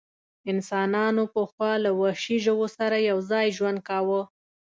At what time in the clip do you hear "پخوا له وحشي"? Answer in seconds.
1.33-2.37